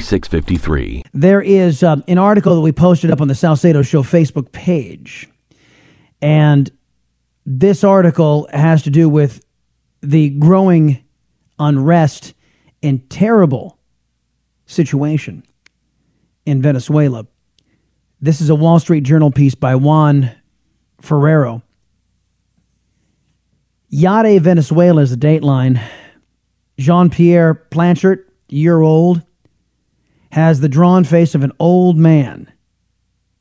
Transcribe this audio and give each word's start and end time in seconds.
4653. 0.00 1.02
There 1.12 1.40
is 1.40 1.82
um, 1.82 2.04
an 2.08 2.18
article 2.18 2.54
that 2.54 2.60
we 2.60 2.72
posted 2.72 3.10
up 3.10 3.20
on 3.20 3.28
the 3.28 3.34
Salcedo 3.34 3.82
Show 3.82 4.02
Facebook 4.02 4.52
page. 4.52 5.28
And 6.22 6.70
this 7.44 7.82
article 7.84 8.48
has 8.52 8.82
to 8.84 8.90
do 8.90 9.08
with 9.08 9.44
the 10.00 10.30
growing 10.30 11.04
unrest 11.58 12.34
and 12.82 13.08
terrible 13.10 13.78
situation 14.66 15.42
in 16.46 16.62
Venezuela. 16.62 17.26
This 18.20 18.40
is 18.40 18.50
a 18.50 18.54
Wall 18.54 18.78
Street 18.78 19.04
Journal 19.04 19.30
piece 19.30 19.54
by 19.54 19.74
Juan 19.74 20.30
Forero. 21.02 21.62
Yade 23.92 24.40
Venezuela 24.40 25.02
is 25.02 25.10
the 25.10 25.16
dateline. 25.16 25.80
Jean 26.78 27.10
Pierre 27.10 27.66
Planchart, 27.70 28.24
year 28.48 28.80
old, 28.80 29.22
has 30.30 30.60
the 30.60 30.68
drawn 30.68 31.04
face 31.04 31.34
of 31.34 31.42
an 31.42 31.52
old 31.58 31.96
man 31.96 32.52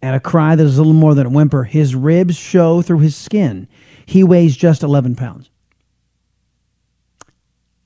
and 0.02 0.16
a 0.16 0.20
cry 0.20 0.56
that 0.56 0.64
is 0.64 0.78
a 0.78 0.82
little 0.82 0.94
more 0.94 1.16
than 1.16 1.28
a 1.28 1.30
whimper. 1.30 1.64
His 1.64 1.96
ribs 1.96 2.36
show 2.36 2.82
through 2.82 3.00
his 3.00 3.16
skin. 3.16 3.68
He 4.06 4.24
weighs 4.24 4.56
just 4.56 4.84
11 4.84 5.16
pounds. 5.16 5.50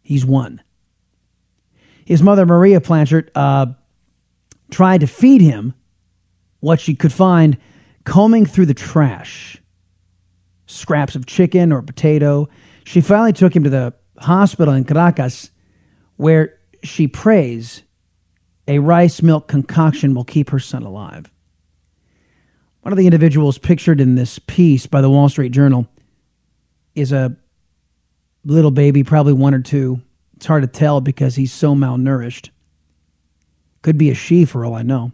He's 0.02 0.26
one. 0.26 0.62
His 2.06 2.22
mother, 2.22 2.46
Maria 2.46 2.82
Planchart, 2.82 3.30
uh, 3.36 3.68
tried 4.70 5.02
to 5.02 5.08
feed 5.08 5.42
him 5.42 5.74
what 6.60 6.80
she 6.80 6.96
could 6.96 7.14
find 7.14 7.58
combing 8.04 8.46
through 8.46 8.66
the 8.66 8.74
trash 8.74 9.58
scraps 10.66 11.16
of 11.16 11.26
chicken 11.26 11.72
or 11.72 11.82
potato. 11.82 12.50
She 12.84 13.02
finally 13.02 13.34
took 13.34 13.56
him 13.56 13.64
to 13.64 13.70
the 13.70 13.94
hospital 14.18 14.74
in 14.74 14.84
Caracas 14.84 15.52
where 16.18 16.58
she 16.84 17.08
prays 17.08 17.84
a 18.68 18.80
rice 18.80 19.22
milk 19.22 19.48
concoction 19.48 20.14
will 20.14 20.24
keep 20.24 20.50
her 20.50 20.60
son 20.60 20.84
alive. 20.84 21.32
One 22.82 22.92
of 22.92 22.98
the 22.98 23.06
individuals 23.06 23.58
pictured 23.58 24.02
in 24.02 24.16
this 24.16 24.40
piece 24.40 24.88
by 24.88 25.02
the 25.02 25.10
Wall 25.10 25.30
Street 25.30 25.52
Journal 25.52 25.88
is 26.96 27.12
a 27.12 27.36
little 28.44 28.72
baby, 28.72 29.04
probably 29.04 29.34
one 29.34 29.54
or 29.54 29.62
two. 29.62 30.02
It's 30.36 30.46
hard 30.46 30.64
to 30.64 30.68
tell 30.68 31.02
because 31.02 31.36
he's 31.36 31.54
so 31.54 31.76
malnourished. 31.76 32.50
Could 33.84 33.98
be 33.98 34.10
a 34.10 34.16
she 34.16 34.46
for 34.46 34.66
all 34.66 34.74
I 34.74 34.82
know. 34.82 35.12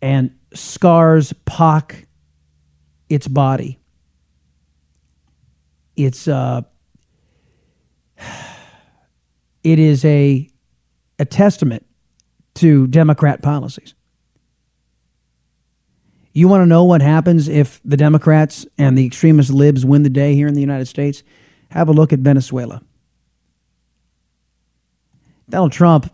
And 0.00 0.36
scars 0.54 1.32
pock 1.44 1.96
its 3.08 3.26
body. 3.26 3.80
It's 5.96 6.28
uh 6.28 6.62
it 9.64 9.78
is 9.78 10.04
a 10.04 10.48
a 11.18 11.24
testament 11.24 11.84
to 12.54 12.86
Democrat 12.86 13.42
policies. 13.42 13.94
You 16.32 16.48
want 16.48 16.62
to 16.62 16.66
know 16.66 16.84
what 16.84 17.00
happens 17.00 17.48
if 17.48 17.80
the 17.82 17.96
Democrats 17.96 18.66
and 18.76 18.96
the 18.96 19.06
extremist 19.06 19.50
libs 19.50 19.86
win 19.86 20.02
the 20.02 20.10
day 20.10 20.34
here 20.34 20.46
in 20.46 20.54
the 20.54 20.60
United 20.60 20.86
States? 20.86 21.22
Have 21.70 21.88
a 21.88 21.92
look 21.92 22.12
at 22.12 22.18
Venezuela. 22.18 22.82
Donald 25.48 25.72
Trump, 25.72 26.12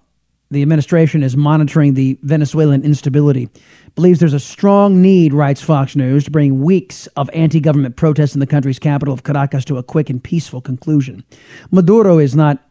the 0.51 0.63
administration 0.63 1.23
is 1.23 1.37
monitoring 1.37 1.95
the 1.95 2.19
Venezuelan 2.23 2.85
instability. 2.85 3.49
Believes 3.95 4.21
there's 4.21 4.33
a 4.33 4.39
strong 4.39 5.03
need, 5.03 5.33
writes 5.33 5.63
Fox 5.63 5.97
News, 5.97 6.25
to 6.25 6.31
bring 6.31 6.63
weeks 6.63 7.07
of 7.17 7.29
anti 7.33 7.59
government 7.59 7.97
protests 7.97 8.35
in 8.35 8.41
the 8.41 8.47
country's 8.47 8.79
capital 8.79 9.15
of 9.15 9.25
Caracas 9.25 9.65
to 9.65 9.79
a 9.79 9.83
quick 9.83 10.09
and 10.09 10.23
peaceful 10.23 10.61
conclusion. 10.61 11.25
Maduro 11.71 12.19
is 12.19 12.37
not 12.37 12.63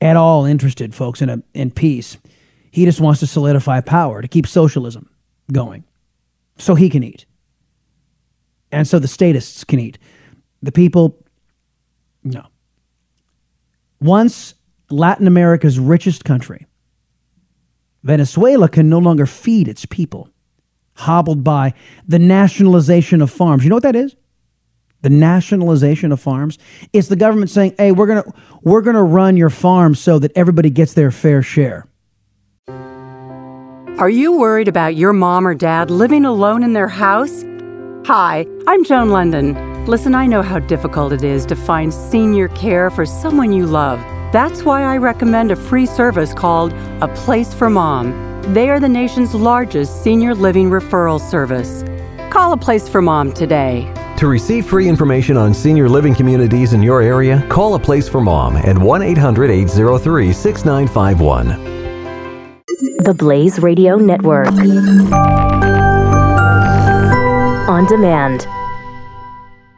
at 0.00 0.16
all 0.16 0.44
interested, 0.44 0.94
folks, 0.94 1.22
in 1.22 1.28
a 1.28 1.42
in 1.54 1.70
peace. 1.70 2.16
He 2.70 2.84
just 2.84 3.00
wants 3.00 3.20
to 3.20 3.26
solidify 3.26 3.80
power 3.80 4.22
to 4.22 4.28
keep 4.28 4.46
socialism 4.46 5.08
going, 5.52 5.84
so 6.58 6.74
he 6.74 6.88
can 6.88 7.02
eat, 7.02 7.24
and 8.70 8.86
so 8.86 8.98
the 8.98 9.08
statists 9.08 9.64
can 9.64 9.80
eat. 9.80 9.98
The 10.62 10.72
people, 10.72 11.24
no. 12.22 12.46
Once 14.00 14.54
Latin 14.90 15.26
America's 15.26 15.78
richest 15.78 16.24
country, 16.24 16.66
Venezuela 18.02 18.68
can 18.68 18.88
no 18.88 18.98
longer 18.98 19.26
feed 19.26 19.66
its 19.68 19.84
people, 19.86 20.30
hobbled 20.94 21.42
by 21.42 21.74
the 22.06 22.18
nationalization 22.18 23.20
of 23.20 23.30
farms. 23.30 23.64
You 23.64 23.70
know 23.70 23.76
what 23.76 23.82
that 23.82 23.96
is? 23.96 24.14
The 25.02 25.10
nationalization 25.10 26.10
of 26.10 26.20
farms. 26.20 26.58
It's 26.92 27.08
the 27.08 27.16
government 27.16 27.50
saying, 27.50 27.74
"Hey, 27.78 27.92
we're 27.92 28.06
going 28.06 28.22
to 28.22 28.32
we're 28.62 28.82
going 28.82 28.96
to 28.96 29.02
run 29.02 29.36
your 29.36 29.50
farm 29.50 29.94
so 29.94 30.18
that 30.18 30.32
everybody 30.34 30.70
gets 30.70 30.94
their 30.94 31.10
fair 31.10 31.42
share." 31.42 31.86
Are 33.98 34.10
you 34.10 34.38
worried 34.38 34.68
about 34.68 34.96
your 34.96 35.12
mom 35.12 35.46
or 35.46 35.54
dad 35.54 35.90
living 35.90 36.24
alone 36.24 36.62
in 36.62 36.72
their 36.72 36.88
house? 36.88 37.44
Hi, 38.06 38.46
I'm 38.66 38.84
Joan 38.84 39.08
Lunden. 39.08 39.86
Listen, 39.88 40.14
I 40.14 40.26
know 40.26 40.42
how 40.42 40.60
difficult 40.60 41.12
it 41.12 41.24
is 41.24 41.44
to 41.46 41.56
find 41.56 41.92
senior 41.92 42.48
care 42.48 42.90
for 42.90 43.04
someone 43.04 43.52
you 43.52 43.66
love. 43.66 43.98
That's 44.32 44.62
why 44.62 44.82
I 44.82 44.98
recommend 44.98 45.50
a 45.50 45.56
free 45.56 45.86
service 45.86 46.32
called 46.32 46.72
A 47.00 47.08
Place 47.08 47.52
for 47.54 47.70
Mom. 47.70 48.14
They 48.54 48.70
are 48.70 48.78
the 48.78 48.88
nation's 48.88 49.34
largest 49.34 50.02
senior 50.02 50.34
living 50.34 50.70
referral 50.70 51.20
service. 51.20 51.84
Call 52.30 52.52
A 52.52 52.56
Place 52.56 52.88
for 52.88 53.02
Mom 53.02 53.32
today. 53.32 53.92
To 54.18 54.26
receive 54.26 54.66
free 54.66 54.88
information 54.88 55.36
on 55.36 55.54
senior 55.54 55.88
living 55.88 56.12
communities 56.12 56.72
in 56.72 56.82
your 56.82 57.00
area, 57.00 57.40
call 57.48 57.76
a 57.76 57.78
place 57.78 58.08
for 58.08 58.20
mom 58.20 58.56
at 58.56 58.76
1 58.76 59.00
800 59.00 59.48
803 59.48 60.32
6951. 60.32 61.46
The 63.04 63.14
Blaze 63.16 63.60
Radio 63.60 63.94
Network. 63.96 64.48
On 67.68 67.86
demand. 67.86 68.48